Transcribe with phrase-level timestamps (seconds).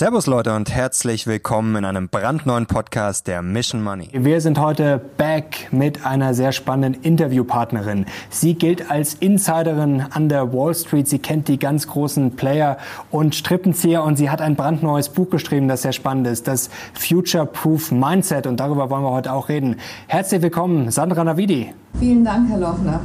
[0.00, 4.08] Servus Leute und herzlich willkommen in einem brandneuen Podcast der Mission Money.
[4.14, 8.06] Wir sind heute back mit einer sehr spannenden Interviewpartnerin.
[8.30, 11.06] Sie gilt als Insiderin an der Wall Street.
[11.06, 12.78] Sie kennt die ganz großen Player
[13.10, 17.44] und Strippenzieher und sie hat ein brandneues Buch geschrieben, das sehr spannend ist, das Future
[17.44, 19.76] Proof Mindset und darüber wollen wir heute auch reden.
[20.06, 21.74] Herzlich willkommen, Sandra Navidi.
[21.98, 23.00] Vielen Dank, Herr Lochner.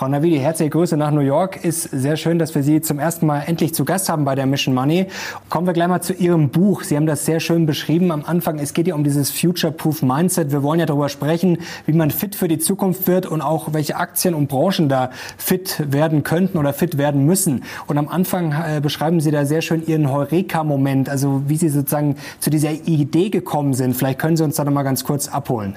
[0.00, 1.62] Frau Navidi, herzliche Grüße nach New York.
[1.62, 4.46] Ist sehr schön, dass wir Sie zum ersten Mal endlich zu Gast haben bei der
[4.46, 5.08] Mission Money.
[5.50, 6.84] Kommen wir gleich mal zu Ihrem Buch.
[6.84, 8.58] Sie haben das sehr schön beschrieben am Anfang.
[8.58, 10.52] Es geht ja um dieses Future-Proof Mindset.
[10.52, 13.96] Wir wollen ja darüber sprechen, wie man fit für die Zukunft wird und auch welche
[13.96, 17.64] Aktien und Branchen da fit werden könnten oder fit werden müssen.
[17.86, 22.16] Und am Anfang äh, beschreiben Sie da sehr schön Ihren Heureka-Moment, also wie Sie sozusagen
[22.38, 23.94] zu dieser Idee gekommen sind.
[23.94, 25.76] Vielleicht können Sie uns da noch mal ganz kurz abholen.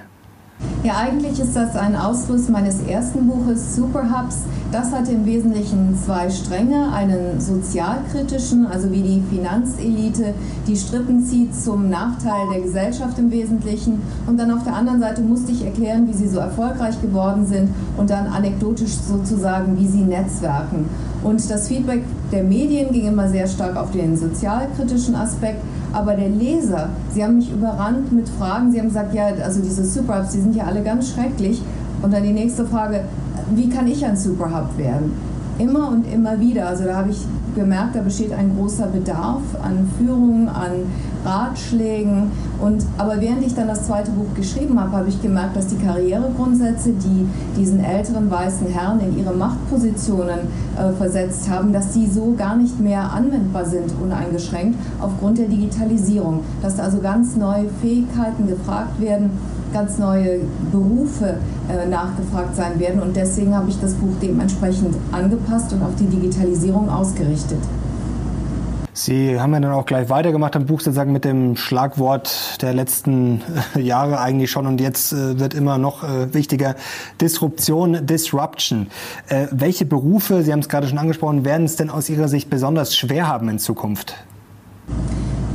[0.84, 4.40] Ja, eigentlich ist das ein Ausfluss meines ersten Buches Superhubs.
[4.70, 10.34] Das hatte im Wesentlichen zwei Stränge, einen sozialkritischen, also wie die Finanzelite
[10.68, 14.02] die Strippen zieht zum Nachteil der Gesellschaft im Wesentlichen.
[14.28, 17.70] Und dann auf der anderen Seite musste ich erklären, wie sie so erfolgreich geworden sind
[17.96, 20.90] und dann anekdotisch sozusagen, wie sie netzwerken.
[21.24, 25.62] Und das Feedback der Medien ging immer sehr stark auf den sozialkritischen Aspekt.
[25.94, 28.72] Aber der Leser, sie haben mich überrannt mit Fragen.
[28.72, 31.62] Sie haben gesagt, ja, also diese Superhubs, die sind ja alle ganz schrecklich.
[32.02, 33.02] Und dann die nächste Frage,
[33.56, 35.14] wie kann ich ein Superhub werden?
[35.60, 36.68] Immer und immer wieder.
[36.68, 40.72] Also da habe ich gemerkt, da besteht ein großer Bedarf an Führung, an
[41.24, 42.32] Ratschlägen.
[42.60, 45.78] Und, aber während ich dann das zweite Buch geschrieben habe, habe ich gemerkt, dass die
[45.78, 47.28] Karrieregrundsätze, die
[47.58, 50.40] diesen älteren weißen Herren in ihre Machtpositionen
[50.78, 56.42] äh, versetzt haben, dass die so gar nicht mehr anwendbar sind, uneingeschränkt, aufgrund der Digitalisierung.
[56.62, 59.32] Dass da also ganz neue Fähigkeiten gefragt werden,
[59.74, 60.40] ganz neue
[60.72, 61.38] Berufe
[61.70, 63.02] äh, nachgefragt sein werden.
[63.02, 67.60] Und deswegen habe ich das Buch dementsprechend angepasst und auf die Digitalisierung ausgerichtet.
[68.96, 73.42] Sie haben ja dann auch gleich weitergemacht im Buch sozusagen mit dem Schlagwort der letzten
[73.76, 76.76] äh, Jahre eigentlich schon und jetzt äh, wird immer noch äh, wichtiger
[77.20, 78.88] Disruption, Disruption.
[79.30, 82.52] Äh, welche Berufe, Sie haben es gerade schon angesprochen, werden es denn aus Ihrer Sicht
[82.52, 84.14] besonders schwer haben in Zukunft?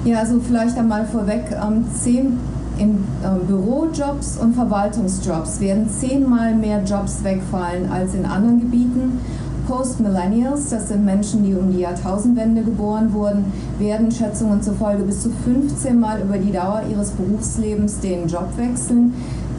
[0.05, 2.41] Ja, also vielleicht einmal vorweg, ähm, zehn
[2.79, 9.21] in äh, Bürojobs und Verwaltungsjobs werden zehnmal mehr Jobs wegfallen als in anderen Gebieten.
[9.69, 15.31] Post-Millennials, das sind Menschen, die um die Jahrtausendwende geboren wurden, werden Schätzungen zufolge bis zu
[15.45, 19.13] 15 Mal über die Dauer ihres Berufslebens den Job wechseln.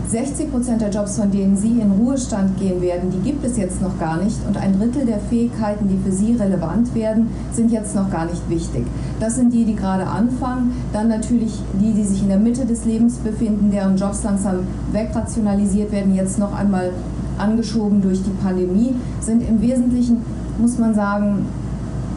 [0.09, 3.79] 60 Prozent der Jobs, von denen Sie in Ruhestand gehen werden, die gibt es jetzt
[3.79, 4.37] noch gar nicht.
[4.47, 8.49] Und ein Drittel der Fähigkeiten, die für Sie relevant werden, sind jetzt noch gar nicht
[8.49, 8.87] wichtig.
[9.19, 10.73] Das sind die, die gerade anfangen.
[10.93, 14.61] Dann natürlich die, die sich in der Mitte des Lebens befinden, deren Jobs langsam
[14.91, 16.89] wegrationalisiert werden, jetzt noch einmal
[17.37, 20.25] angeschoben durch die Pandemie, sind im Wesentlichen,
[20.57, 21.45] muss man sagen,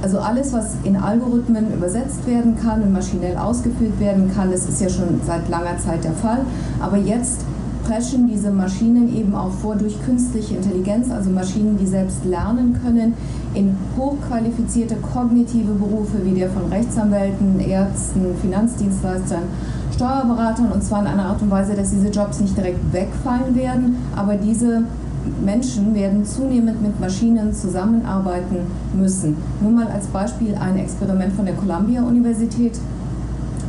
[0.01, 4.81] also alles, was in Algorithmen übersetzt werden kann und maschinell ausgeführt werden kann, das ist
[4.81, 6.41] ja schon seit langer Zeit der Fall.
[6.81, 7.43] Aber jetzt
[7.85, 13.15] preschen diese Maschinen eben auch vor durch künstliche Intelligenz, also Maschinen, die selbst lernen können,
[13.55, 19.43] in hochqualifizierte kognitive Berufe wie der von Rechtsanwälten, Ärzten, Finanzdienstleistern,
[19.95, 23.97] Steuerberatern und zwar in einer Art und Weise, dass diese Jobs nicht direkt wegfallen werden,
[24.17, 24.85] aber diese
[25.45, 28.57] Menschen werden zunehmend mit Maschinen zusammenarbeiten
[28.99, 29.37] müssen.
[29.61, 32.79] Nur mal als Beispiel ein Experiment von der Columbia-Universität.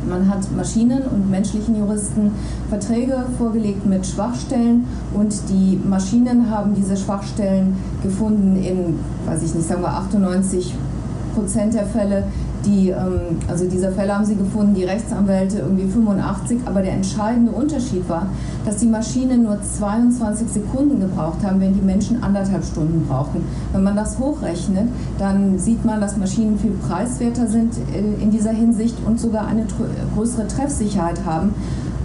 [0.08, 2.32] Man hat Maschinen und menschlichen Juristen
[2.68, 9.66] Verträge vorgelegt mit Schwachstellen und die Maschinen haben diese Schwachstellen gefunden in, weiß ich nicht,
[9.66, 10.74] sagen wir 98
[11.34, 12.24] Prozent der Fälle
[12.64, 17.52] die, ähm, also dieser Fälle haben sie gefunden, die Rechtsanwälte irgendwie 85, aber der entscheidende
[17.52, 18.26] Unterschied war,
[18.64, 23.44] dass die Maschinen nur 22 Sekunden gebraucht haben, wenn die Menschen anderthalb Stunden brauchten.
[23.72, 24.88] Wenn man das hochrechnet,
[25.18, 29.66] dann sieht man, dass Maschinen viel preiswerter sind äh, in dieser Hinsicht und sogar eine
[30.14, 31.54] größere Treffsicherheit haben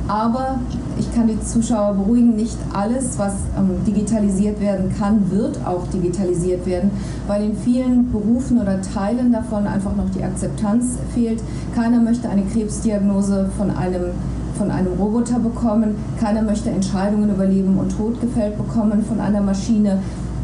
[0.09, 0.59] aber
[0.97, 6.65] ich kann die Zuschauer beruhigen, nicht alles, was ähm, digitalisiert werden kann, wird auch digitalisiert
[6.65, 6.89] werden,
[7.27, 11.41] weil in vielen Berufen oder Teilen davon einfach noch die Akzeptanz fehlt.
[11.75, 14.11] Keiner möchte eine Krebsdiagnose von einem
[14.57, 15.95] von einem Roboter bekommen.
[16.19, 19.99] Keiner möchte Entscheidungen über Leben und Tod gefällt bekommen von einer Maschine.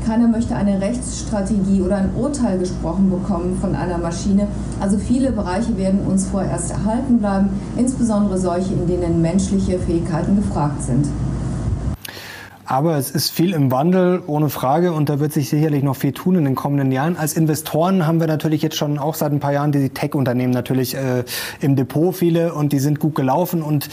[0.05, 4.47] Keiner möchte eine Rechtsstrategie oder ein Urteil gesprochen bekommen von einer Maschine.
[4.79, 10.83] Also viele Bereiche werden uns vorerst erhalten bleiben, insbesondere solche, in denen menschliche Fähigkeiten gefragt
[10.83, 11.07] sind.
[12.67, 16.13] Aber es ist viel im Wandel, ohne Frage, und da wird sich sicherlich noch viel
[16.13, 17.15] tun in den kommenden Jahren.
[17.15, 20.95] Als Investoren haben wir natürlich jetzt schon auch seit ein paar Jahren die Tech-Unternehmen natürlich
[20.95, 21.23] äh,
[21.61, 23.89] im Depot viele und die sind gut gelaufen und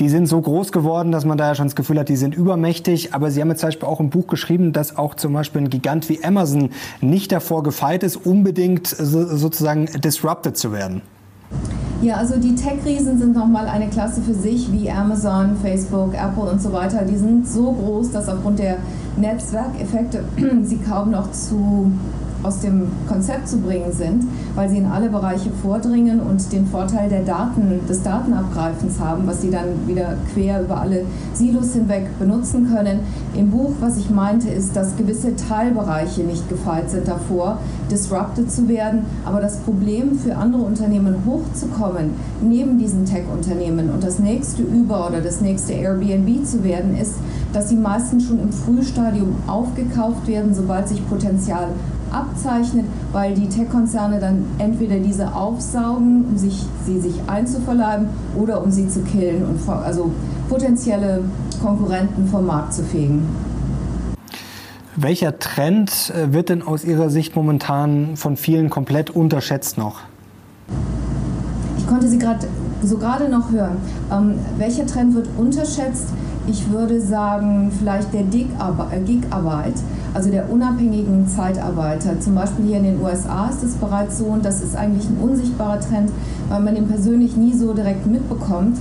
[0.00, 2.34] die sind so groß geworden, dass man da ja schon das Gefühl hat, die sind
[2.34, 3.14] übermächtig.
[3.14, 5.70] Aber Sie haben jetzt zum Beispiel auch im Buch geschrieben, dass auch zum Beispiel ein
[5.70, 6.70] Gigant wie Amazon
[7.00, 11.02] nicht davor gefeit ist, unbedingt so, sozusagen disrupted zu werden.
[12.02, 16.60] Ja, also die Tech-Riesen sind nochmal eine Klasse für sich, wie Amazon, Facebook, Apple und
[16.60, 17.02] so weiter.
[17.04, 18.76] Die sind so groß, dass aufgrund der
[19.16, 20.24] Netzwerkeffekte
[20.62, 21.90] sie kaum noch zu
[22.46, 27.08] aus dem Konzept zu bringen sind, weil sie in alle Bereiche vordringen und den Vorteil
[27.08, 31.04] der Daten, des Datenabgreifens haben, was sie dann wieder quer über alle
[31.34, 33.00] Silos hinweg benutzen können.
[33.34, 37.58] Im Buch, was ich meinte, ist, dass gewisse Teilbereiche nicht gefeit sind davor,
[37.90, 39.04] disrupted zu werden.
[39.24, 42.10] Aber das Problem für andere Unternehmen hochzukommen,
[42.42, 47.14] neben diesen Tech-Unternehmen und das nächste Uber oder das nächste Airbnb zu werden, ist,
[47.52, 51.68] dass sie meistens schon im Frühstadium aufgekauft werden, sobald sich Potenzial
[52.12, 58.70] abzeichnet, weil die Tech-Konzerne dann entweder diese aufsaugen, um sich, sie sich einzuverleiben oder um
[58.70, 60.12] sie zu killen und also
[60.48, 61.24] potenzielle
[61.60, 63.26] Konkurrenten vom Markt zu fegen.
[64.98, 70.00] Welcher Trend äh, wird denn aus Ihrer Sicht momentan von vielen komplett unterschätzt noch?
[71.76, 72.46] Ich konnte Sie gerade
[72.82, 73.76] so gerade noch hören.
[74.10, 76.08] Ähm, welcher Trend wird unterschätzt?
[76.46, 79.74] Ich würde sagen, vielleicht der äh, Gig-Arbeit,
[80.16, 82.18] also der unabhängigen Zeitarbeiter.
[82.20, 85.18] Zum Beispiel hier in den USA ist es bereits so und das ist eigentlich ein
[85.20, 86.10] unsichtbarer Trend,
[86.48, 88.78] weil man den persönlich nie so direkt mitbekommt.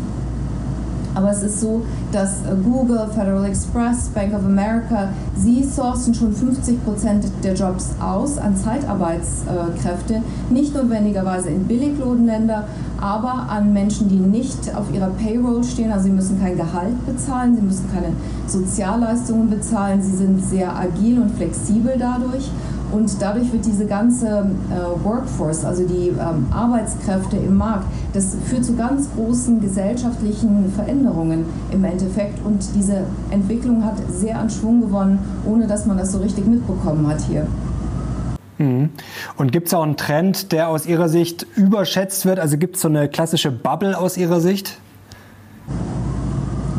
[1.15, 1.81] Aber es ist so,
[2.11, 7.91] dass äh, Google, Federal Express, Bank of America, sie sourcen schon 50 Prozent der Jobs
[8.01, 12.67] aus an Zeitarbeitskräfte, nicht notwendigerweise in Billiglohnländer,
[13.01, 15.91] aber an Menschen, die nicht auf ihrer Payroll stehen.
[15.91, 18.13] Also sie müssen kein Gehalt bezahlen, sie müssen keine
[18.47, 22.49] Sozialleistungen bezahlen, sie sind sehr agil und flexibel dadurch.
[22.95, 28.63] Und dadurch wird diese ganze äh, Workforce, also die ähm, Arbeitskräfte im Markt, das führt
[28.63, 31.43] zu ganz großen gesellschaftlichen Veränderungen
[31.73, 32.39] im Endeffekt.
[32.45, 37.05] Und diese Entwicklung hat sehr an Schwung gewonnen, ohne dass man das so richtig mitbekommen
[37.07, 37.45] hat hier.
[38.59, 38.91] Mhm.
[39.35, 42.39] Und gibt es auch einen Trend, der aus Ihrer Sicht überschätzt wird?
[42.39, 44.77] Also gibt es so eine klassische Bubble aus Ihrer Sicht?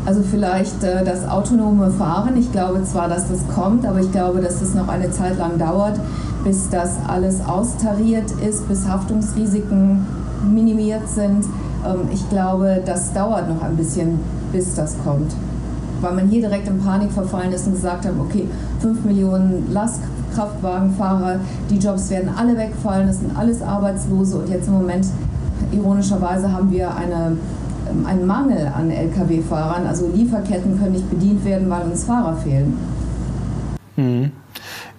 [0.07, 2.37] Also vielleicht äh, das autonome Fahren.
[2.37, 5.57] Ich glaube zwar, dass das kommt, aber ich glaube, dass es noch eine Zeit lang
[5.57, 5.99] dauert,
[6.45, 10.05] bis das alles austariert ist, bis Haftungsrisiken
[10.49, 11.43] minimiert sind.
[11.85, 14.21] Ähm, ich glaube, das dauert noch ein bisschen,
[14.53, 15.35] bis das kommt.
[15.99, 18.47] Weil man hier direkt in Panik verfallen ist und gesagt hat, okay,
[18.79, 24.75] 5 Millionen Lastkraftwagenfahrer, die Jobs werden alle wegfallen, das sind alles Arbeitslose und jetzt im
[24.75, 25.05] Moment,
[25.73, 27.35] ironischerweise, haben wir eine
[28.05, 29.85] ein Mangel an Lkw-Fahrern.
[29.85, 32.77] Also Lieferketten können nicht bedient werden, weil uns Fahrer fehlen.
[33.95, 34.31] Mhm.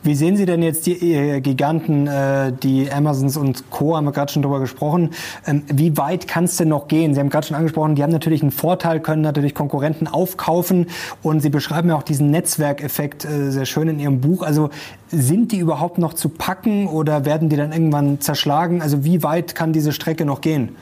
[0.03, 4.13] Wie sehen Sie denn jetzt die äh, Giganten, äh, die Amazons und Co., haben wir
[4.13, 5.11] gerade schon drüber gesprochen.
[5.47, 7.15] Ähm, wie weit kann es denn noch gehen?
[7.15, 10.87] Sie haben gerade schon angesprochen, die haben natürlich einen Vorteil, können natürlich Konkurrenten aufkaufen
[11.23, 14.45] und Sie beschreiben ja auch diesen Netzwerkeffekt äh, sehr schön in Ihrem Buch.
[14.45, 14.71] Also
[15.09, 18.81] sind die überhaupt noch zu packen oder werden die dann irgendwann zerschlagen?
[18.81, 20.77] Also wie weit kann diese Strecke noch gehen?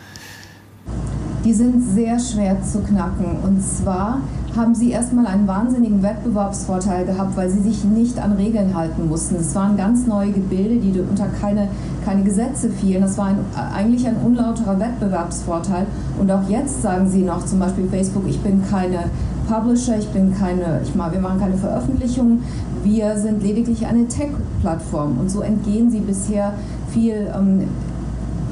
[1.45, 3.37] Die sind sehr schwer zu knacken.
[3.45, 4.21] Und zwar
[4.57, 9.37] haben sie erstmal einen wahnsinnigen Wettbewerbsvorteil gehabt, weil sie sich nicht an Regeln halten mussten.
[9.37, 11.69] Es waren ganz neue Gebilde, die unter keine,
[12.05, 13.03] keine Gesetze fielen.
[13.03, 13.39] Das war ein,
[13.75, 15.87] eigentlich ein unlauterer Wettbewerbsvorteil.
[16.19, 19.05] Und auch jetzt sagen sie noch, zum Beispiel Facebook, ich bin keine
[19.49, 22.43] Publisher, ich bin keine, ich mal, wir machen keine Veröffentlichungen,
[22.83, 25.19] wir sind lediglich eine Tech-Plattform.
[25.21, 26.55] Und so entgehen sie bisher
[26.93, 27.69] viel ähm,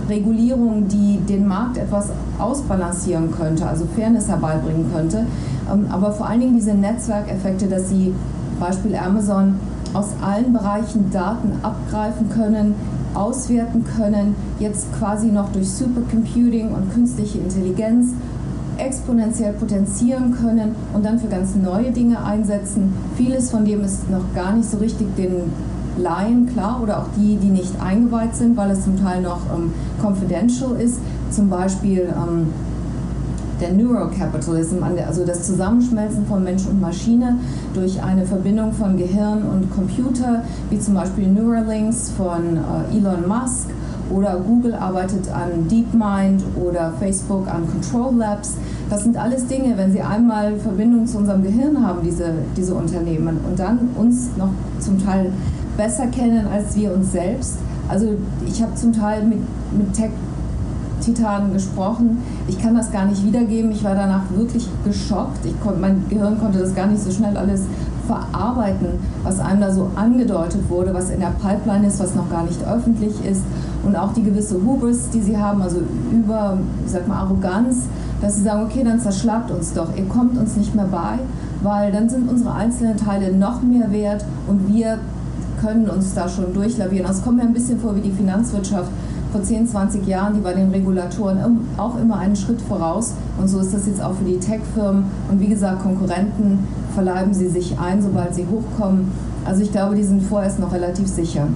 [0.08, 2.08] Regulierung, die den Markt etwas
[2.38, 5.26] ausbalancieren könnte, also Fairness herbeibringen könnte.
[5.72, 8.14] Ähm, aber vor allen Dingen diese Netzwerkeffekte, dass sie
[8.60, 9.54] Beispiel Amazon
[9.92, 12.74] aus allen Bereichen Daten abgreifen können,
[13.14, 18.08] auswerten können, jetzt quasi noch durch Supercomputing und künstliche Intelligenz
[18.76, 22.92] exponentiell potenzieren können und dann für ganz neue Dinge einsetzen.
[23.16, 25.52] Vieles von dem ist noch gar nicht so richtig den
[25.98, 29.72] Laien klar oder auch die, die nicht eingeweiht sind, weil es zum Teil noch ähm,
[30.02, 30.98] confidential ist.
[31.30, 32.48] Zum Beispiel ähm,
[33.60, 37.38] der Neurocapitalism, also das Zusammenschmelzen von Mensch und Maschine
[37.72, 43.68] durch eine Verbindung von Gehirn und Computer, wie zum Beispiel Neuralinks von äh, Elon Musk
[44.10, 48.54] oder Google arbeitet an DeepMind oder Facebook an Control Labs.
[48.90, 53.38] Das sind alles Dinge, wenn sie einmal Verbindung zu unserem Gehirn haben, diese, diese Unternehmen,
[53.48, 55.32] und dann uns noch zum Teil
[55.76, 57.56] besser kennen als wir uns selbst.
[57.88, 58.14] Also
[58.46, 59.38] ich habe zum Teil mit,
[59.76, 62.22] mit Tech-Titanen gesprochen.
[62.48, 63.70] Ich kann das gar nicht wiedergeben.
[63.72, 65.44] Ich war danach wirklich geschockt.
[65.44, 67.62] Ich kon, mein Gehirn konnte das gar nicht so schnell alles
[68.06, 72.44] verarbeiten, was einem da so angedeutet wurde, was in der Pipeline ist, was noch gar
[72.44, 73.42] nicht öffentlich ist.
[73.82, 75.78] Und auch die gewisse Hubris, die sie haben, also
[76.12, 77.84] über, ich sag mal, Arroganz,
[78.20, 81.18] dass sie sagen, okay, dann zerschlagt uns doch, ihr kommt uns nicht mehr bei,
[81.62, 84.98] weil dann sind unsere einzelnen Teile noch mehr wert und wir
[85.64, 87.06] können uns da schon durchlavieren.
[87.06, 88.90] Also es kommt mir ein bisschen vor wie die Finanzwirtschaft
[89.32, 93.14] vor 10, 20 Jahren, die bei den Regulatoren auch immer einen Schritt voraus.
[93.40, 95.04] Und so ist das jetzt auch für die Tech-Firmen.
[95.30, 96.60] Und wie gesagt, Konkurrenten
[96.94, 99.10] verleiben sie sich ein, sobald sie hochkommen.
[99.44, 101.48] Also ich glaube, die sind vorerst noch relativ sicher.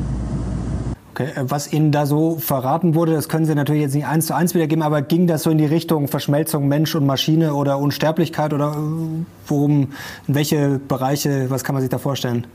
[1.13, 1.29] Okay.
[1.35, 4.35] Äh, was Ihnen da so verraten wurde, das können Sie natürlich jetzt nicht eins zu
[4.35, 8.53] eins wiedergeben, aber ging das so in die Richtung Verschmelzung Mensch und Maschine oder Unsterblichkeit
[8.53, 9.89] oder äh, worum,
[10.27, 12.47] in welche Bereiche, was kann man sich da vorstellen?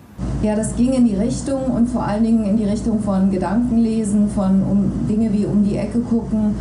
[0.44, 4.30] Ja, das ging in die Richtung und vor allen Dingen in die Richtung von Gedankenlesen,
[4.30, 6.56] von um Dinge wie um die Ecke gucken.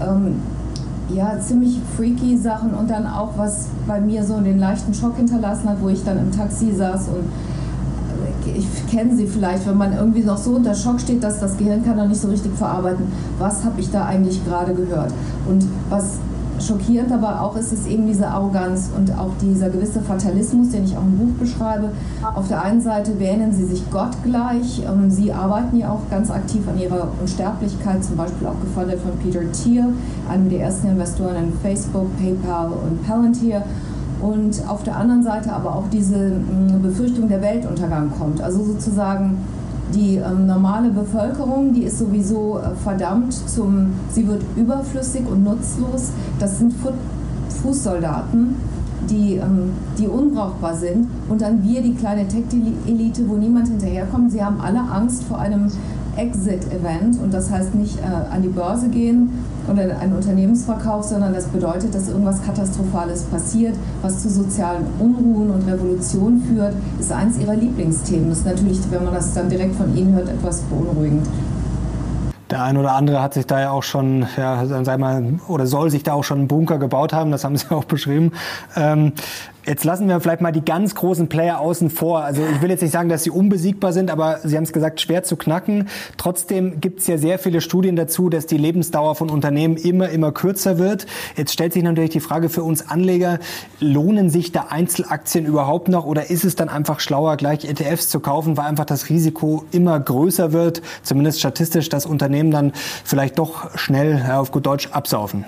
[0.00, 0.36] Ähm,
[1.12, 5.68] ja, ziemlich freaky Sachen und dann auch, was bei mir so den leichten Schock hinterlassen
[5.68, 7.24] hat, wo ich dann im Taxi saß und
[8.56, 11.84] ich kenne sie vielleicht, wenn man irgendwie noch so unter Schock steht, dass das Gehirn
[11.84, 13.06] kann noch nicht so richtig verarbeiten,
[13.38, 15.12] was habe ich da eigentlich gerade gehört.
[15.48, 16.18] Und was
[16.66, 20.96] schockierend aber auch ist, ist eben diese Arroganz und auch dieser gewisse Fatalismus, den ich
[20.96, 21.90] auch im Buch beschreibe.
[22.34, 24.82] Auf der einen Seite wähnen sie sich Gott gleich.
[24.86, 29.12] Ähm, sie arbeiten ja auch ganz aktiv an ihrer Unsterblichkeit, zum Beispiel auch gefördert von
[29.18, 29.84] Peter Thiel,
[30.28, 33.62] einem der ersten Investoren in Facebook, PayPal und Palantir
[34.20, 38.40] und auf der anderen Seite aber auch diese mm, Befürchtung, der Weltuntergang kommt.
[38.40, 39.38] Also sozusagen
[39.92, 46.10] die ähm, normale Bevölkerung, die ist sowieso äh, verdammt zum, sie wird überflüssig und nutzlos.
[46.38, 46.90] Das sind Fu
[47.62, 48.56] Fußsoldaten,
[49.08, 51.08] die, ähm, die unbrauchbar sind.
[51.28, 54.32] Und dann wir, die kleine Tech-Elite, wo niemand hinterherkommt.
[54.32, 55.70] Sie haben alle Angst vor einem
[56.16, 59.30] Exit-Event und das heißt nicht äh, an die Börse gehen
[59.70, 65.66] oder ein Unternehmensverkauf, sondern das bedeutet, dass irgendwas Katastrophales passiert, was zu sozialen Unruhen und
[65.68, 68.28] Revolutionen führt, ist eins ihrer Lieblingsthemen.
[68.28, 71.26] Das ist natürlich, wenn man das dann direkt von Ihnen hört, etwas beunruhigend.
[72.50, 75.90] Der ein oder andere hat sich da ja auch schon, ja, sag mal, oder soll
[75.90, 78.32] sich da auch schon einen Bunker gebaut haben, das haben Sie auch beschrieben.
[78.76, 79.12] Ähm,
[79.66, 82.20] Jetzt lassen wir vielleicht mal die ganz großen Player außen vor.
[82.22, 85.00] Also ich will jetzt nicht sagen, dass sie unbesiegbar sind, aber Sie haben es gesagt,
[85.00, 85.88] schwer zu knacken.
[86.18, 90.32] Trotzdem gibt es ja sehr viele Studien dazu, dass die Lebensdauer von Unternehmen immer, immer
[90.32, 91.06] kürzer wird.
[91.36, 93.38] Jetzt stellt sich natürlich die Frage für uns Anleger,
[93.80, 98.20] lohnen sich da Einzelaktien überhaupt noch oder ist es dann einfach schlauer, gleich ETFs zu
[98.20, 102.72] kaufen, weil einfach das Risiko immer größer wird, zumindest statistisch, dass Unternehmen dann
[103.04, 105.46] vielleicht doch schnell auf gut Deutsch absaufen?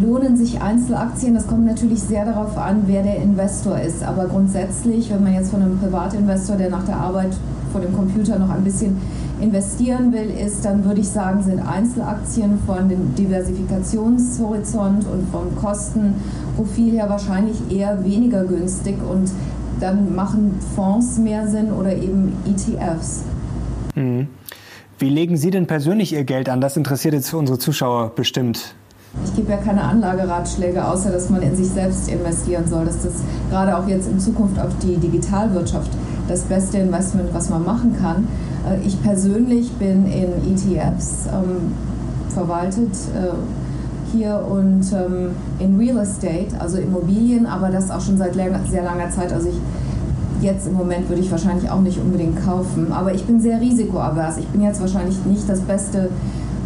[0.00, 1.34] Lohnen sich Einzelaktien?
[1.34, 4.02] Das kommt natürlich sehr darauf an, wer der Investor ist.
[4.02, 7.36] Aber grundsätzlich, wenn man jetzt von einem Privatinvestor, der nach der Arbeit
[7.72, 8.96] vor dem Computer noch ein bisschen
[9.40, 16.94] investieren will, ist, dann würde ich sagen, sind Einzelaktien von dem Diversifikationshorizont und vom Kostenprofil
[16.94, 19.30] her wahrscheinlich eher weniger günstig und
[19.80, 23.22] dann machen Fonds mehr Sinn oder eben ETFs.
[23.94, 24.28] Mhm.
[24.98, 26.60] Wie legen Sie denn persönlich Ihr Geld an?
[26.60, 28.74] Das interessiert jetzt unsere Zuschauer bestimmt.
[29.24, 32.84] Ich gebe ja keine Anlageratschläge, außer dass man in sich selbst investieren soll.
[32.84, 33.14] Dass das
[33.50, 35.90] gerade auch jetzt in Zukunft auf die Digitalwirtschaft
[36.28, 38.28] das beste Investment, was man machen kann.
[38.68, 41.72] Äh, ich persönlich bin in ETFs ähm,
[42.28, 43.32] verwaltet äh,
[44.12, 49.10] hier und ähm, in Real Estate, also Immobilien, aber das auch schon seit sehr langer
[49.10, 49.32] Zeit.
[49.32, 49.60] Also ich
[50.40, 54.38] jetzt im Moment würde ich wahrscheinlich auch nicht unbedingt kaufen, aber ich bin sehr risikoavers.
[54.38, 56.10] Ich bin jetzt wahrscheinlich nicht das beste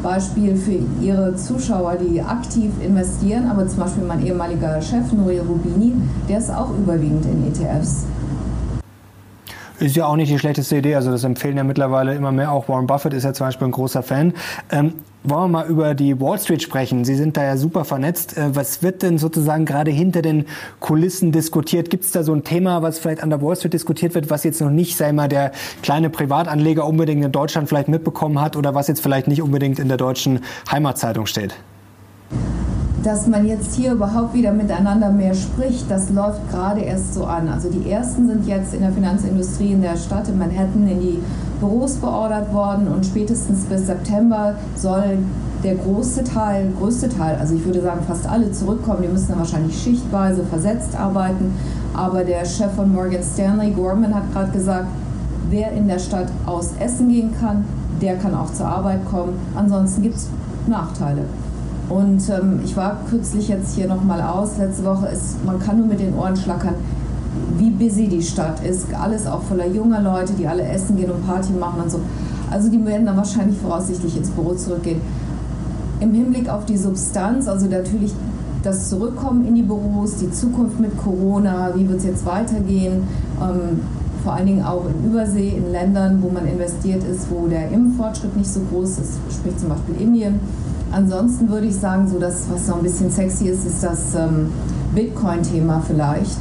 [0.03, 5.95] Beispiel für Ihre Zuschauer, die aktiv investieren, aber zum Beispiel mein ehemaliger Chef Nouriel Rubini,
[6.29, 8.05] der ist auch überwiegend in ETFs.
[9.79, 10.95] Ist ja auch nicht die schlechteste Idee.
[10.95, 12.53] Also das empfehlen ja mittlerweile immer mehr.
[12.53, 14.35] Auch Warren Buffett ist ja zum Beispiel ein großer Fan.
[14.71, 17.05] Ähm, wollen wir mal über die Wall Street sprechen?
[17.05, 18.37] Sie sind da ja super vernetzt.
[18.37, 20.47] Äh, was wird denn sozusagen gerade hinter den
[20.81, 21.91] Kulissen diskutiert?
[21.91, 24.45] Gibt es da so ein Thema, was vielleicht an der Wall Street diskutiert wird, was
[24.45, 25.53] jetzt noch nicht, sei mal, der
[25.83, 29.89] kleine Privatanleger unbedingt in Deutschland vielleicht mitbekommen hat oder was jetzt vielleicht nicht unbedingt in
[29.89, 31.55] der deutschen Heimatzeitung steht?
[33.03, 37.49] Dass man jetzt hier überhaupt wieder miteinander mehr spricht, das läuft gerade erst so an.
[37.49, 41.19] Also die ersten sind jetzt in der Finanzindustrie in der Stadt in Manhattan in die
[41.59, 45.19] Büros beordert worden und spätestens bis September soll
[45.63, 49.03] der große Teil, größte Teil, also ich würde sagen fast alle zurückkommen.
[49.03, 51.55] Die müssen dann wahrscheinlich schichtweise versetzt arbeiten.
[51.95, 54.89] Aber der Chef von Morgan Stanley, Gorman, hat gerade gesagt,
[55.51, 57.65] wer in der Stadt aus Essen gehen kann,
[58.01, 59.35] der kann auch zur Arbeit kommen.
[59.55, 60.29] Ansonsten gibt es
[60.67, 61.23] Nachteile.
[61.89, 64.59] Und ähm, ich war kürzlich jetzt hier nochmal aus.
[64.59, 66.75] Letzte Woche ist, man kann nur mit den Ohren schlackern,
[67.59, 68.87] wie busy die Stadt ist.
[68.95, 72.01] Alles auch voller junger Leute, die alle essen gehen und Party machen und so.
[72.51, 75.01] Also die werden dann wahrscheinlich voraussichtlich ins Büro zurückgehen.
[76.01, 78.13] Im Hinblick auf die Substanz, also natürlich
[78.63, 83.03] das Zurückkommen in die Büros, die Zukunft mit Corona, wie wird es jetzt weitergehen,
[83.41, 83.81] ähm,
[84.23, 88.37] vor allen Dingen auch in Übersee, in Ländern, wo man investiert ist, wo der Impffortschritt
[88.37, 90.39] nicht so groß ist, sprich zum Beispiel Indien
[90.93, 94.53] Ansonsten würde ich sagen, so das, was so ein bisschen sexy ist, ist das ähm,
[94.95, 96.39] Bitcoin-Thema vielleicht.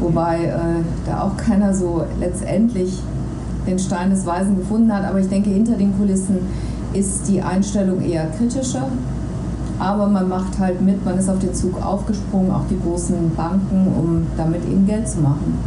[0.00, 3.00] Wobei äh, da auch keiner so letztendlich
[3.66, 5.04] den Stein des Weisen gefunden hat.
[5.04, 6.38] Aber ich denke, hinter den Kulissen
[6.92, 8.88] ist die Einstellung eher kritischer.
[9.80, 13.88] Aber man macht halt mit, man ist auf den Zug aufgesprungen, auch die großen Banken,
[13.98, 15.58] um damit eben Geld zu machen.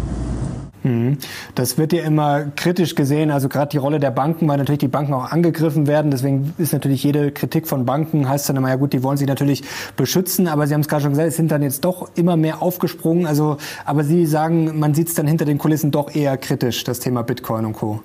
[0.88, 1.17] Mhm.
[1.56, 4.88] Das wird ja immer kritisch gesehen, also gerade die Rolle der Banken, weil natürlich die
[4.88, 6.12] Banken auch angegriffen werden.
[6.12, 9.27] Deswegen ist natürlich jede Kritik von Banken, heißt dann immer, ja gut, die wollen sich
[9.27, 9.63] natürlich
[9.96, 12.62] beschützen, aber Sie haben es gerade schon gesagt, es sind dann jetzt doch immer mehr
[12.62, 13.25] aufgesprungen.
[13.25, 17.00] Also, aber Sie sagen, man sieht es dann hinter den Kulissen doch eher kritisch, das
[17.00, 18.01] Thema Bitcoin und Co.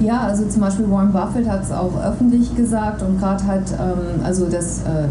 [0.00, 4.24] Ja, also zum Beispiel Warren Buffett hat es auch öffentlich gesagt und gerade hat, ähm,
[4.24, 5.06] also das äh,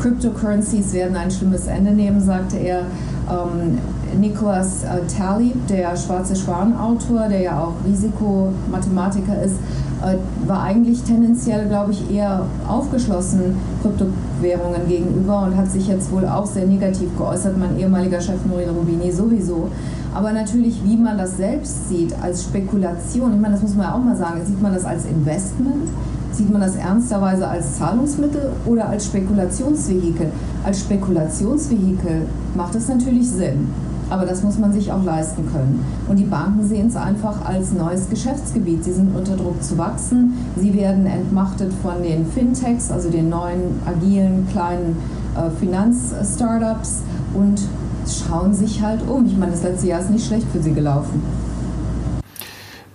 [0.00, 2.86] Cryptocurrencies werden ein schlimmes Ende nehmen, sagte er.
[3.30, 3.78] Ähm,
[4.18, 9.56] Nicholas äh, Taleb, der Schwarze Schwan-Autor, der ja auch Risikomathematiker ist,
[10.02, 16.26] äh, war eigentlich tendenziell, glaube ich, eher aufgeschlossen Kryptowährungen gegenüber und hat sich jetzt wohl
[16.26, 17.56] auch sehr negativ geäußert.
[17.58, 19.68] Mein ehemaliger Chef Nouriel Rubini sowieso.
[20.14, 23.94] Aber natürlich, wie man das selbst sieht, als Spekulation, ich meine, das muss man ja
[23.94, 25.88] auch mal sagen, sieht man das als Investment?
[26.32, 30.30] Sieht man das ernsterweise als Zahlungsmittel oder als Spekulationsvehikel?
[30.64, 33.68] Als Spekulationsvehikel macht es natürlich Sinn.
[34.10, 35.84] Aber das muss man sich auch leisten können.
[36.08, 38.82] Und die Banken sehen es einfach als neues Geschäftsgebiet.
[38.84, 40.34] Sie sind unter Druck zu wachsen.
[40.56, 44.96] Sie werden entmachtet von den Fintechs, also den neuen, agilen, kleinen
[45.36, 47.02] äh, Finanzstartups
[47.34, 47.60] und
[48.08, 49.26] schauen sich halt um.
[49.26, 51.22] Ich meine, das letzte Jahr ist nicht schlecht für sie gelaufen.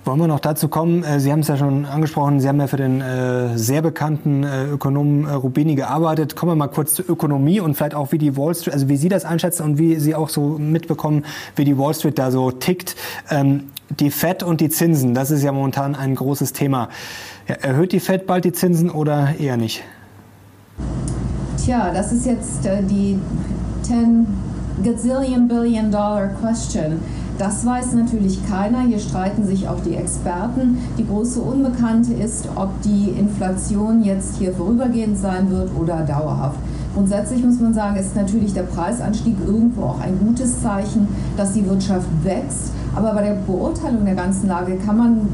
[0.06, 1.04] Wollen wir noch dazu kommen?
[1.04, 4.44] Äh, sie haben es ja schon angesprochen, Sie haben ja für den äh, sehr bekannten
[4.44, 6.36] äh, Ökonomen äh, Rubini gearbeitet.
[6.36, 8.98] Kommen wir mal kurz zur Ökonomie und vielleicht auch, wie die Wall Street, also wie
[8.98, 12.52] Sie das einschätzen und wie Sie auch so mitbekommen, wie die Wall Street da so
[12.52, 12.96] tickt.
[13.32, 16.90] Ähm, die Fed und die Zinsen, das ist ja momentan ein großes Thema.
[17.48, 19.84] Ja, erhöht die Fed bald die Zinsen oder eher nicht?
[21.64, 23.18] Tja, das ist jetzt äh, die
[23.82, 24.28] 10
[24.84, 27.00] Gazillion Billion Dollar Question.
[27.38, 28.82] Das weiß natürlich keiner.
[28.82, 30.78] Hier streiten sich auch die Experten.
[30.98, 36.58] Die große Unbekannte ist, ob die Inflation jetzt hier vorübergehend sein wird oder dauerhaft.
[36.94, 41.68] Grundsätzlich muss man sagen, ist natürlich der Preisanstieg irgendwo auch ein gutes Zeichen, dass die
[41.68, 42.72] Wirtschaft wächst.
[42.96, 45.28] Aber bei der Beurteilung der ganzen Lage kann man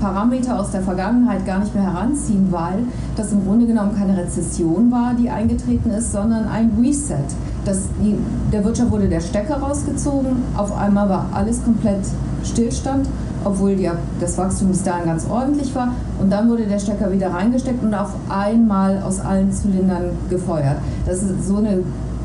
[0.00, 2.84] Parameter aus der Vergangenheit gar nicht mehr heranziehen, weil
[3.16, 7.24] das im Grunde genommen keine Rezession war, die eingetreten ist, sondern ein Reset
[7.66, 8.16] das, die,
[8.52, 10.36] der Wirtschaft wurde der Stecker rausgezogen.
[10.56, 12.00] Auf einmal war alles komplett
[12.44, 13.08] Stillstand,
[13.44, 15.88] obwohl die, das Wachstum bis dahin ganz ordentlich war.
[16.20, 20.76] Und dann wurde der Stecker wieder reingesteckt und auf einmal aus allen Zylindern gefeuert.
[21.06, 21.82] Das ist so eine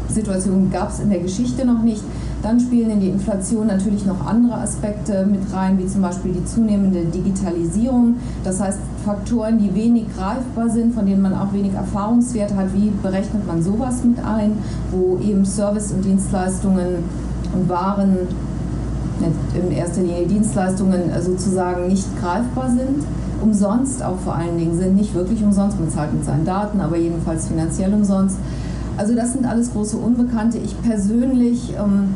[0.09, 2.03] Situation gab es in der Geschichte noch nicht.
[2.41, 6.45] Dann spielen in die Inflation natürlich noch andere Aspekte mit rein, wie zum Beispiel die
[6.45, 8.15] zunehmende Digitalisierung.
[8.43, 12.73] Das heißt, Faktoren, die wenig greifbar sind, von denen man auch wenig Erfahrungswert hat.
[12.73, 14.53] Wie berechnet man sowas mit ein,
[14.91, 17.03] wo eben Service- und Dienstleistungen
[17.53, 18.17] und Waren,
[19.53, 23.05] in erster Linie Dienstleistungen äh, sozusagen nicht greifbar sind?
[23.41, 26.97] Umsonst auch vor allen Dingen sind, nicht wirklich umsonst, man zahlt mit seinen Daten, aber
[26.97, 28.37] jedenfalls finanziell umsonst.
[28.97, 30.57] Also das sind alles große Unbekannte.
[30.59, 32.13] Ich persönlich ähm,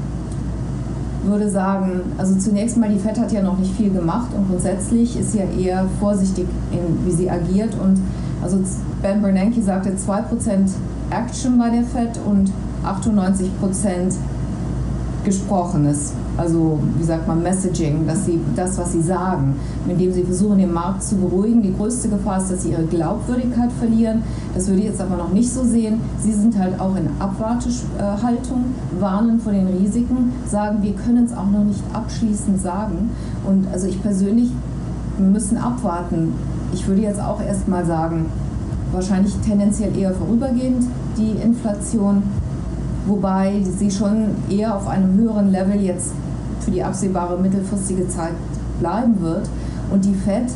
[1.26, 5.20] würde sagen, also zunächst mal, die FED hat ja noch nicht viel gemacht und grundsätzlich
[5.20, 7.74] ist sie ja eher vorsichtig, in, wie sie agiert.
[7.82, 8.00] Und
[8.42, 8.60] also
[9.02, 10.24] Ben Bernanke sagte 2%
[11.10, 12.52] Action bei der FED und
[12.84, 14.16] 98%
[15.24, 19.56] Gesprochenes also wie sagt man, Messaging, dass sie das, was sie sagen,
[19.88, 21.62] mit dem sie versuchen, den Markt zu beruhigen.
[21.62, 24.24] Die größte Gefahr ist, dass sie ihre Glaubwürdigkeit verlieren.
[24.54, 26.02] Das würde ich jetzt aber noch nicht so sehen.
[26.22, 28.66] Sie sind halt auch in Abwartehaltung,
[29.00, 33.12] warnen vor den Risiken, sagen, wir können es auch noch nicht abschließend sagen.
[33.48, 34.50] Und also ich persönlich,
[35.18, 36.34] wir müssen abwarten.
[36.74, 38.26] Ich würde jetzt auch erst mal sagen,
[38.92, 40.84] wahrscheinlich tendenziell eher vorübergehend
[41.18, 42.24] die Inflation,
[43.08, 46.12] wobei sie schon eher auf einem höheren Level jetzt
[46.66, 48.34] für die absehbare mittelfristige Zeit
[48.80, 49.48] bleiben wird.
[49.92, 50.48] Und die FED,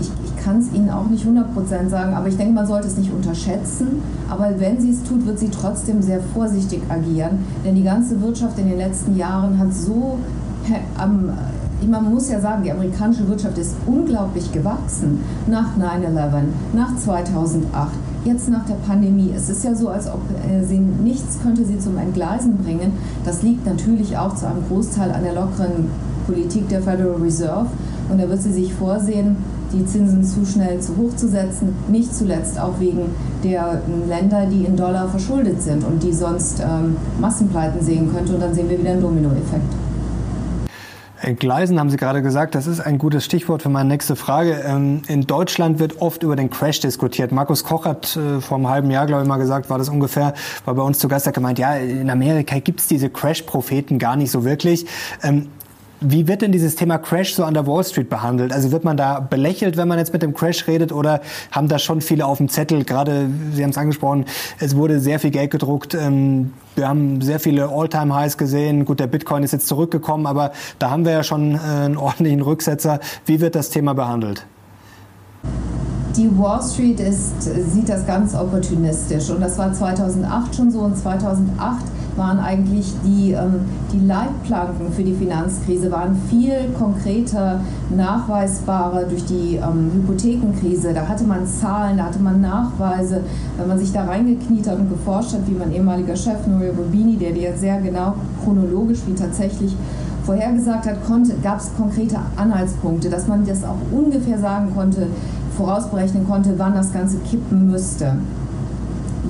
[0.00, 2.96] ich, ich kann es Ihnen auch nicht 100% sagen, aber ich denke, man sollte es
[2.96, 4.00] nicht unterschätzen.
[4.30, 7.44] Aber wenn sie es tut, wird sie trotzdem sehr vorsichtig agieren.
[7.64, 10.18] Denn die ganze Wirtschaft in den letzten Jahren hat so
[10.96, 11.32] am
[11.86, 16.42] man muss ja sagen, die amerikanische Wirtschaft ist unglaublich gewachsen nach 9-11,
[16.74, 17.90] nach 2008
[18.24, 19.32] jetzt nach der Pandemie.
[19.34, 22.92] Es ist ja so, als ob äh, sie nichts könnte sie zum Entgleisen bringen.
[23.24, 25.90] Das liegt natürlich auch zu einem Großteil an der lockeren
[26.26, 27.66] Politik der Federal Reserve.
[28.10, 29.36] Und da wird sie sich vorsehen,
[29.72, 33.02] die Zinsen zu schnell zu hoch zu setzen, nicht zuletzt auch wegen
[33.44, 38.34] der Länder, die in Dollar verschuldet sind und die sonst ähm, Massenpleiten sehen könnte.
[38.34, 39.87] Und dann sehen wir wieder einen Dominoeffekt.
[41.20, 44.62] Entgleisen haben Sie gerade gesagt, das ist ein gutes Stichwort für meine nächste Frage.
[44.64, 47.32] Ähm, in Deutschland wird oft über den Crash diskutiert.
[47.32, 50.34] Markus Koch hat äh, vor einem halben Jahr, glaube ich, mal gesagt, war das ungefähr,
[50.64, 54.16] war bei uns zu Gast, hat gemeint, ja, in Amerika gibt es diese Crash-Propheten gar
[54.16, 54.86] nicht so wirklich.
[56.00, 58.52] Wie wird denn dieses Thema Crash so an der Wall Street behandelt?
[58.52, 61.80] Also wird man da belächelt, wenn man jetzt mit dem Crash redet oder haben da
[61.80, 62.84] schon viele auf dem Zettel?
[62.84, 64.24] Gerade, Sie haben es angesprochen,
[64.60, 65.94] es wurde sehr viel Geld gedruckt.
[65.94, 68.84] Ähm, wir haben sehr viele All-Time-Highs gesehen.
[68.84, 72.42] Gut, der Bitcoin ist jetzt zurückgekommen, aber da haben wir ja schon äh, einen ordentlichen
[72.42, 73.00] Rücksetzer.
[73.26, 74.46] Wie wird das Thema behandelt?
[76.16, 80.96] Die Wall Street ist, sieht das ganz opportunistisch und das war 2008 schon so und
[80.96, 81.84] 2008
[82.18, 83.60] waren eigentlich die, ähm,
[83.92, 87.60] die Leitplanken für die Finanzkrise waren viel konkreter,
[87.94, 90.92] nachweisbarer durch die ähm, Hypothekenkrise.
[90.92, 93.22] Da hatte man Zahlen, da hatte man Nachweise.
[93.56, 97.16] Wenn man sich da reingekniet hat und geforscht hat, wie mein ehemaliger Chef Norio Rubini,
[97.16, 99.74] der dir sehr genau chronologisch wie tatsächlich
[100.24, 100.96] vorhergesagt hat,
[101.42, 105.06] gab es konkrete Anhaltspunkte, dass man das auch ungefähr sagen konnte,
[105.56, 108.12] vorausberechnen konnte, wann das Ganze kippen müsste.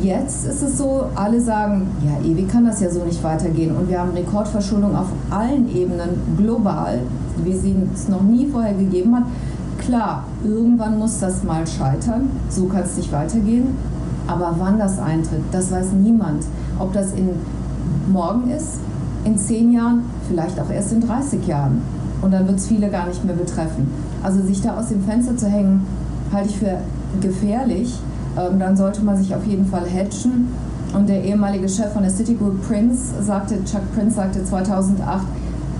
[0.02, 3.74] Jetzt ist es so, alle sagen, ja, ewig kann das ja so nicht weitergehen.
[3.74, 7.00] Und wir haben Rekordverschuldung auf allen Ebenen global,
[7.42, 9.24] wie sie es noch nie vorher gegeben hat.
[9.78, 13.68] Klar, irgendwann muss das mal scheitern, so kann es nicht weitergehen.
[14.26, 16.44] Aber wann das eintritt, das weiß niemand.
[16.78, 17.30] Ob das in
[18.12, 18.80] morgen ist,
[19.24, 21.82] in zehn Jahren, vielleicht auch erst in 30 Jahren.
[22.20, 23.88] Und dann wird es viele gar nicht mehr betreffen.
[24.22, 25.86] Also sich da aus dem Fenster zu hängen,
[26.32, 26.78] halte ich für
[27.20, 27.98] gefährlich.
[28.38, 30.48] Ähm, dann sollte man sich auf jeden Fall hedgen.
[30.94, 35.26] Und der ehemalige Chef von der Citigroup, Prince, sagte, Chuck Prince sagte 2008,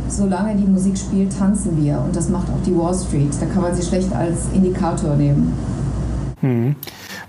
[0.09, 2.03] solange die Musik spielt, tanzen wir.
[2.05, 3.31] Und das macht auch die Wall Street.
[3.41, 5.53] Da kann man sie schlecht als Indikator nehmen.
[6.41, 6.77] Hm.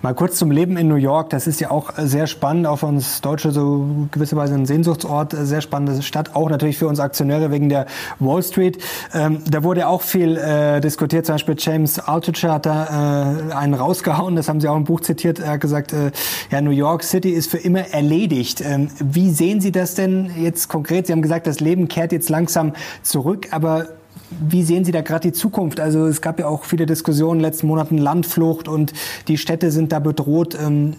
[0.01, 1.29] Mal kurz zum Leben in New York.
[1.29, 5.59] Das ist ja auch sehr spannend, auch für uns Deutsche so gewisserweise ein Sehnsuchtsort, sehr
[5.59, 7.85] spannende Stadt, auch natürlich für uns Aktionäre wegen der
[8.17, 8.81] Wall Street.
[9.13, 13.73] Ähm, da wurde auch viel äh, diskutiert, zum Beispiel James Altucher hat da äh, einen
[13.73, 15.39] rausgehauen, das haben Sie auch im Buch zitiert.
[15.39, 16.12] Er hat gesagt, äh,
[16.49, 18.62] ja, New York City ist für immer erledigt.
[18.65, 21.07] Ähm, wie sehen Sie das denn jetzt konkret?
[21.07, 23.98] Sie haben gesagt, das Leben kehrt jetzt langsam zurück, aber
[24.29, 25.79] wie sehen Sie da gerade die Zukunft?
[25.79, 28.93] Also es gab ja auch viele Diskussionen in den letzten Monaten Landflucht und
[29.27, 30.57] die Städte sind da bedroht.
[30.59, 30.95] Ähm,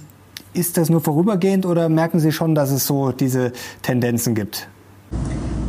[0.52, 4.68] ist das nur vorübergehend oder merken Sie schon, dass es so diese Tendenzen gibt?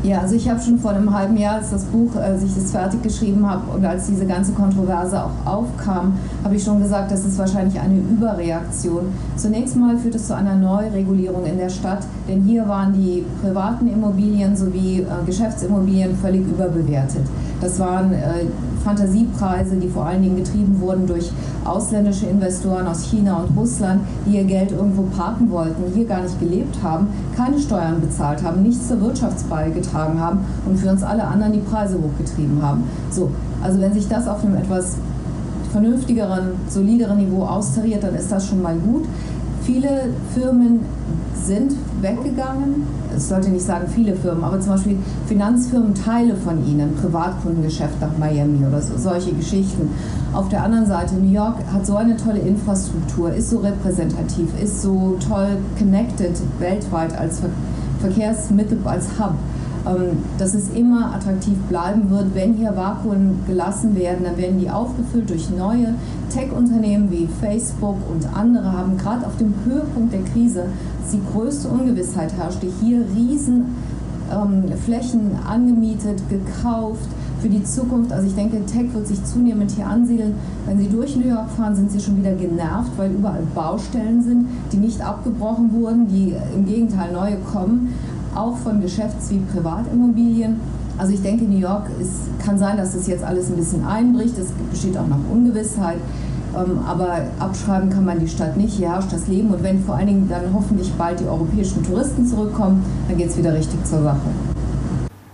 [0.04, 2.72] Ja, also ich habe schon vor einem halben Jahr, als das Buch, als ich es
[2.72, 7.24] fertig geschrieben habe und als diese ganze Kontroverse auch aufkam, habe ich schon gesagt, das
[7.24, 9.14] ist wahrscheinlich eine Überreaktion.
[9.36, 13.88] Zunächst mal führt es zu einer Neuregulierung in der Stadt, denn hier waren die privaten
[13.88, 17.28] Immobilien sowie äh, Geschäftsimmobilien völlig überbewertet.
[17.62, 18.46] Das waren äh,
[18.84, 21.32] Fantasiepreise, die vor allen Dingen getrieben wurden durch
[21.66, 26.40] ausländische Investoren aus China und Russland, die ihr Geld irgendwo parken wollten, hier gar nicht
[26.40, 31.24] gelebt haben, keine Steuern bezahlt haben, nichts zur Wirtschaft beigetragen haben und für uns alle
[31.24, 32.84] anderen die Preise hochgetrieben haben.
[33.12, 34.96] So, also wenn sich das auf einem etwas
[35.72, 39.06] vernünftigeren, solideren Niveau austariert, dann ist das schon mal gut.
[39.62, 40.80] Viele Firmen
[41.36, 42.88] sind weggegangen.
[43.16, 44.98] Ich sollte nicht sagen viele Firmen, aber zum Beispiel
[45.28, 49.90] Finanzfirmen, Teile von ihnen, Privatkundengeschäft nach Miami oder so, solche Geschichten.
[50.34, 54.82] Auf der anderen Seite, New York hat so eine tolle Infrastruktur, ist so repräsentativ, ist
[54.82, 57.50] so toll connected weltweit als Ver
[58.00, 59.36] Verkehrsmittel, als Hub
[60.38, 62.36] dass es immer attraktiv bleiben wird.
[62.36, 65.96] Wenn hier Vakuen gelassen werden, dann werden die aufgefüllt durch neue
[66.30, 70.66] Tech-Unternehmen wie Facebook und andere haben gerade auf dem Höhepunkt der Krise,
[71.12, 73.76] die größte Ungewissheit herrschte, hier riesen
[74.32, 77.10] ähm, Flächen angemietet, gekauft
[77.42, 78.14] für die Zukunft.
[78.14, 80.36] Also ich denke, Tech wird sich zunehmend hier ansiedeln.
[80.68, 84.46] Wenn Sie durch New York fahren, sind Sie schon wieder genervt, weil überall Baustellen sind,
[84.72, 87.94] die nicht abgebrochen wurden, die im Gegenteil neue kommen
[88.36, 90.60] auch von Geschäfts- wie Privatimmobilien.
[90.98, 94.38] Also ich denke, New York ist, kann sein, dass das jetzt alles ein bisschen einbricht.
[94.38, 95.98] Es besteht auch noch Ungewissheit.
[96.56, 98.74] Ähm, aber abschreiben kann man die Stadt nicht.
[98.76, 99.50] Hier herrscht das Leben.
[99.52, 103.38] Und wenn vor allen Dingen dann hoffentlich bald die europäischen Touristen zurückkommen, dann geht es
[103.38, 104.51] wieder richtig zur Sache.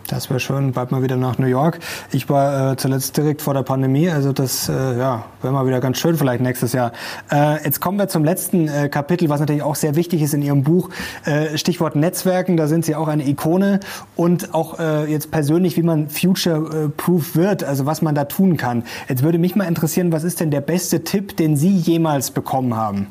[0.08, 1.80] Das wäre schön, bald mal wieder nach New York.
[2.14, 5.82] Ich war äh, zuletzt direkt vor der Pandemie, also das äh, ja, wäre mal wieder
[5.82, 6.94] ganz schön vielleicht nächstes Jahr.
[7.30, 10.42] Äh, jetzt kommen wir zum letzten äh, Kapitel, was natürlich auch sehr wichtig ist in
[10.42, 10.90] Ihrem Buch.
[11.26, 13.82] Äh, Stichwort Netzwerken, da sind Sie auch eine Ikone
[14.16, 18.84] und auch äh, jetzt persönlich, wie man future-proof wird, also was man da tun kann.
[19.10, 22.78] Jetzt würde mich mal interessieren, was ist denn der beste Tipp, den Sie jemals bekommen
[22.78, 23.08] haben?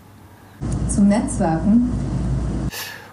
[0.88, 1.90] Zum Netzwerken?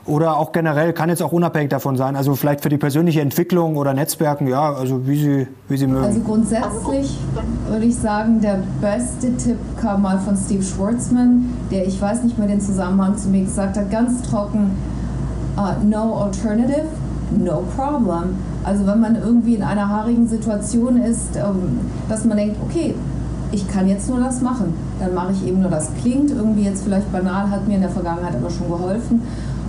[0.05, 3.77] Oder auch generell, kann jetzt auch unabhängig davon sein, also vielleicht für die persönliche Entwicklung
[3.77, 6.03] oder Netzwerken, ja, also wie Sie, wie Sie mögen.
[6.03, 7.17] Also grundsätzlich
[7.69, 12.37] würde ich sagen, der beste Tipp kam mal von Steve Schwartzman, der, ich weiß nicht
[12.37, 14.71] mehr den Zusammenhang zu mir gesagt hat, ganz trocken,
[15.57, 16.87] uh, no alternative,
[17.37, 18.35] no problem.
[18.65, 22.93] Also wenn man irgendwie in einer haarigen Situation ist, ähm, dass man denkt, okay,
[23.53, 25.89] ich kann jetzt nur das machen, dann mache ich eben nur das.
[26.01, 29.21] Klingt irgendwie jetzt vielleicht banal, hat mir in der Vergangenheit aber schon geholfen.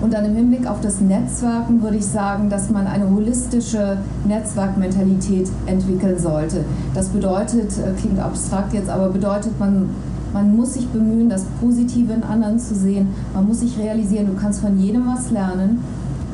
[0.04, 5.48] Und dann im Hinblick auf das Netzwerken würde ich sagen, dass man eine holistische Netzwerkmentalität
[5.64, 6.62] entwickeln sollte.
[6.92, 9.88] Das bedeutet, äh, klingt abstrakt jetzt, aber bedeutet, man,
[10.34, 13.08] man muss sich bemühen, das Positive in anderen zu sehen.
[13.32, 15.82] Man muss sich realisieren, du kannst von jedem was lernen.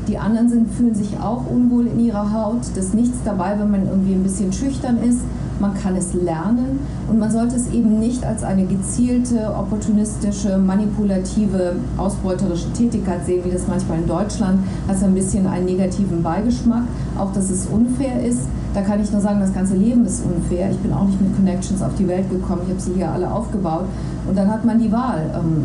[0.09, 2.63] Die anderen sind, fühlen sich auch unwohl in ihrer Haut.
[2.75, 5.21] Das ist nichts dabei, wenn man irgendwie ein bisschen schüchtern ist
[5.61, 11.77] man kann es lernen und man sollte es eben nicht als eine gezielte, opportunistische, manipulative,
[11.97, 16.85] ausbeuterische Tätigkeit sehen, wie das manchmal in Deutschland hat ein bisschen einen negativen Beigeschmack.
[17.19, 18.43] Auch, dass es unfair ist.
[18.75, 20.71] Da kann ich nur sagen, das ganze Leben ist unfair.
[20.71, 22.63] Ich bin auch nicht mit Connections auf die Welt gekommen.
[22.65, 23.87] Ich habe sie hier alle aufgebaut.
[24.29, 25.31] Und dann hat man die Wahl.
[25.35, 25.65] Ähm,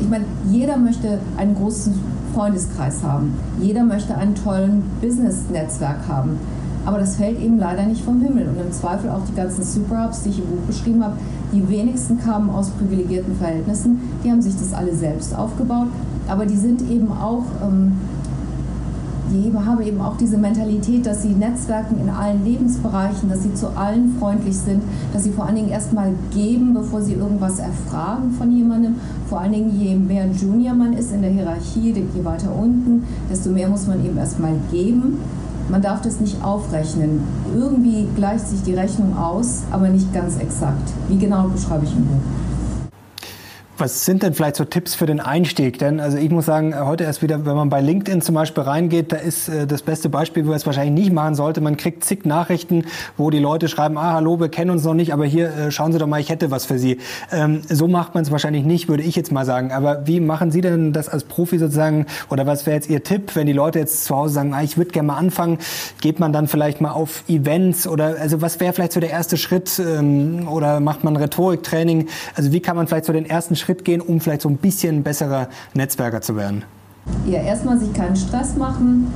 [0.00, 1.94] ich meine, jeder möchte einen großen
[2.34, 3.34] Freundeskreis haben.
[3.60, 6.38] Jeder möchte einen tollen Business-Netzwerk haben.
[6.86, 8.48] Aber das fällt eben leider nicht vom Himmel.
[8.48, 11.16] Und im Zweifel auch die ganzen Superups, die ich im Buch beschrieben habe,
[11.52, 14.00] die wenigsten kamen aus privilegierten Verhältnissen.
[14.24, 15.88] Die haben sich das alle selbst aufgebaut.
[16.28, 17.92] Aber die sind eben auch, ähm,
[19.32, 23.76] die haben eben auch diese Mentalität, dass sie netzwerken in allen Lebensbereichen, dass sie zu
[23.76, 28.52] allen freundlich sind, dass sie vor allen Dingen erstmal geben, bevor sie irgendwas erfragen von
[28.52, 28.94] jemandem.
[29.28, 33.50] Vor allen Dingen, je mehr Junior man ist in der Hierarchie, je weiter unten, desto
[33.50, 35.18] mehr muss man eben erstmal geben
[35.68, 37.20] man darf das nicht aufrechnen.
[37.54, 40.92] Irgendwie gleicht sich die Rechnung aus, aber nicht ganz exakt.
[41.08, 42.45] Wie genau beschreibe ich im Buch?
[43.78, 45.78] Was sind denn vielleicht so Tipps für den Einstieg?
[45.78, 49.12] Denn also ich muss sagen, heute erst wieder, wenn man bei LinkedIn zum Beispiel reingeht,
[49.12, 51.60] da ist äh, das beste Beispiel, wo man es wahrscheinlich nicht machen sollte.
[51.60, 52.86] Man kriegt zig Nachrichten,
[53.18, 55.92] wo die Leute schreiben, ah, hallo, wir kennen uns noch nicht, aber hier äh, schauen
[55.92, 56.96] Sie doch mal, ich hätte was für Sie.
[57.30, 59.70] Ähm, so macht man es wahrscheinlich nicht, würde ich jetzt mal sagen.
[59.72, 62.06] Aber wie machen Sie denn das als Profi sozusagen?
[62.30, 64.78] Oder was wäre jetzt Ihr Tipp, wenn die Leute jetzt zu Hause sagen, ah, ich
[64.78, 65.58] würde gerne mal anfangen,
[66.00, 69.36] geht man dann vielleicht mal auf Events oder also was wäre vielleicht so der erste
[69.36, 72.08] Schritt ähm, oder macht man Rhetoriktraining?
[72.34, 74.58] Also wie kann man vielleicht so den ersten Schritt Schritt gehen, um vielleicht so ein
[74.58, 76.62] bisschen besserer Netzwerker zu werden?
[77.26, 79.12] Ja, erstmal sich keinen Stress machen.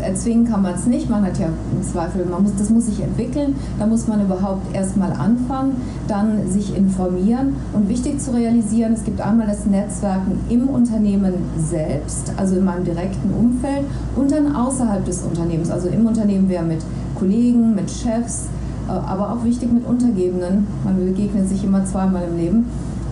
[0.00, 3.02] Erzwingen kann man es nicht, man hat ja im Zweifel, man muss, das muss sich
[3.02, 5.72] entwickeln, da muss man überhaupt erstmal anfangen,
[6.06, 12.32] dann sich informieren und wichtig zu realisieren, es gibt einmal das Netzwerken im Unternehmen selbst,
[12.36, 16.80] also in meinem direkten Umfeld und dann außerhalb des Unternehmens, also im Unternehmen wäre mit
[17.16, 18.46] Kollegen, mit Chefs,
[18.88, 22.66] äh, aber auch wichtig mit Untergebenen, man begegnet sich immer zweimal im Leben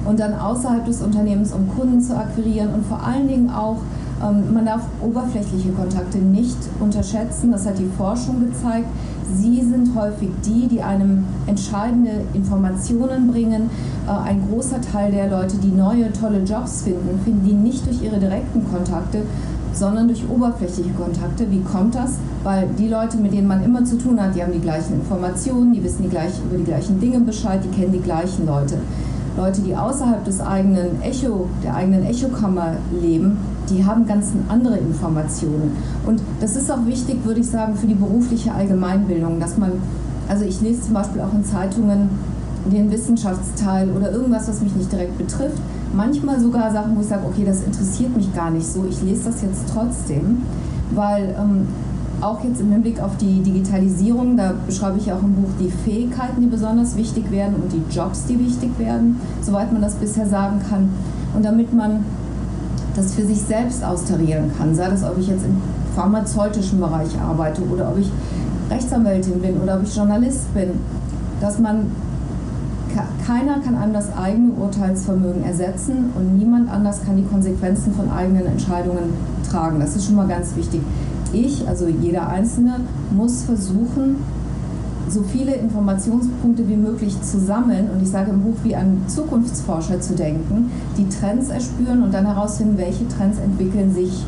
[0.08, 3.78] und dann außerhalb des Unternehmens, um Kunden zu akquirieren und vor allen Dingen auch,
[4.22, 8.86] ähm, man darf oberflächliche Kontakte nicht unterschätzen, das hat die Forschung gezeigt.
[9.34, 13.70] Sie sind häufig die, die einem entscheidende Informationen bringen.
[14.06, 18.02] Äh, ein großer Teil der Leute, die neue, tolle Jobs finden, finden die nicht durch
[18.02, 19.22] ihre direkten Kontakte,
[19.72, 21.50] sondern durch oberflächliche Kontakte.
[21.50, 22.14] Wie kommt das?
[22.44, 25.74] Weil die Leute, mit denen man immer zu tun hat, die haben die gleichen Informationen,
[25.74, 28.78] die wissen die gleich, über die gleichen Dinge Bescheid, die kennen die gleichen Leute.
[29.36, 35.76] Leute, die außerhalb des eigenen Echo, der eigenen Echokammer leben, die haben ganz andere Informationen.
[36.06, 39.72] Und das ist auch wichtig, würde ich sagen, für die berufliche Allgemeinbildung, dass man,
[40.28, 42.08] also ich lese zum Beispiel auch in Zeitungen
[42.70, 45.60] den Wissenschaftsteil oder irgendwas, was mich nicht direkt betrifft.
[45.94, 49.30] Manchmal sogar Sachen, wo ich sage, okay, das interessiert mich gar nicht so, ich lese
[49.30, 50.42] das jetzt trotzdem,
[50.94, 51.68] weil ähm,
[52.20, 56.40] auch jetzt im Hinblick auf die Digitalisierung, da beschreibe ich auch im Buch die Fähigkeiten,
[56.40, 60.60] die besonders wichtig werden und die Jobs, die wichtig werden, soweit man das bisher sagen
[60.68, 60.88] kann.
[61.34, 62.04] Und damit man
[62.94, 65.60] das für sich selbst austarieren kann, sei das, ob ich jetzt im
[65.94, 68.10] pharmazeutischen Bereich arbeite oder ob ich
[68.70, 70.70] Rechtsanwältin bin oder ob ich Journalist bin,
[71.40, 71.90] dass man
[73.26, 78.46] keiner kann einem das eigene Urteilsvermögen ersetzen und niemand anders kann die Konsequenzen von eigenen
[78.46, 79.12] Entscheidungen
[79.50, 79.80] tragen.
[79.80, 80.80] Das ist schon mal ganz wichtig
[81.44, 84.16] ich, also jeder Einzelne, muss versuchen,
[85.08, 90.00] so viele Informationspunkte wie möglich zu sammeln und ich sage im Buch wie ein Zukunftsforscher
[90.00, 94.24] zu denken, die Trends erspüren und dann herausfinden, welche Trends entwickeln sich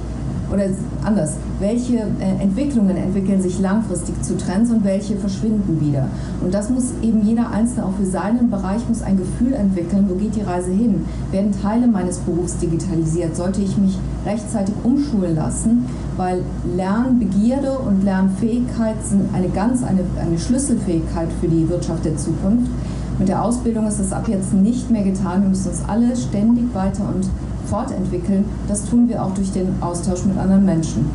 [0.52, 0.64] oder
[1.04, 6.06] anders, welche äh, Entwicklungen entwickeln sich langfristig zu Trends und welche verschwinden wieder.
[6.42, 10.14] Und das muss eben jeder Einzelne auch für seinen Bereich muss ein Gefühl entwickeln, wo
[10.14, 11.04] geht die Reise hin?
[11.30, 13.36] Werden Teile meines Berufs digitalisiert?
[13.36, 15.86] Sollte ich mich rechtzeitig umschulen lassen?
[16.16, 16.42] Weil
[16.76, 22.70] Lernbegierde und Lernfähigkeit sind eine ganz eine, eine Schlüsselfähigkeit für die Wirtschaft der Zukunft.
[23.18, 25.42] Mit der Ausbildung ist es ab jetzt nicht mehr getan.
[25.42, 27.28] Wir müssen uns alle ständig weiter und
[27.68, 28.44] fortentwickeln.
[28.68, 31.10] Das tun wir auch durch den Austausch mit anderen Menschen.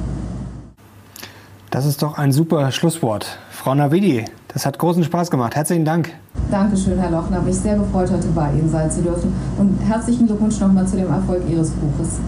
[1.69, 3.39] Das ist doch ein super Schlusswort.
[3.49, 5.55] Frau Navidi, das hat großen Spaß gemacht.
[5.55, 6.11] Herzlichen Dank.
[6.51, 7.41] Dankeschön, Herr Lochner.
[7.41, 9.33] Mich sehr gefreut, heute bei Ihnen sein zu dürfen.
[9.57, 12.19] Und herzlichen Glückwunsch nochmal zu dem Erfolg Ihres Buches.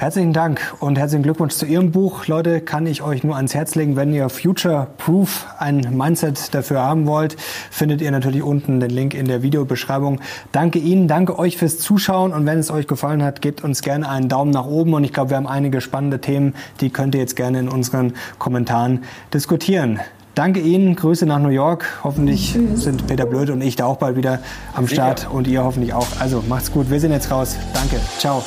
[0.00, 2.28] Herzlichen Dank und herzlichen Glückwunsch zu Ihrem Buch.
[2.28, 6.82] Leute, kann ich euch nur ans Herz legen, wenn ihr Future Proof ein Mindset dafür
[6.82, 7.34] haben wollt,
[7.72, 10.20] findet ihr natürlich unten den Link in der Videobeschreibung.
[10.52, 14.08] Danke Ihnen, danke euch fürs Zuschauen und wenn es euch gefallen hat, gebt uns gerne
[14.08, 17.20] einen Daumen nach oben und ich glaube, wir haben einige spannende Themen, die könnt ihr
[17.20, 19.02] jetzt gerne in unseren Kommentaren
[19.34, 19.98] diskutieren.
[20.36, 21.98] Danke Ihnen, Grüße nach New York.
[22.04, 22.84] Hoffentlich Tschüss.
[22.84, 24.38] sind Peter Blöd und ich da auch bald wieder
[24.76, 26.06] am Start und ihr hoffentlich auch.
[26.20, 27.56] Also macht's gut, wir sind jetzt raus.
[27.74, 28.44] Danke, ciao.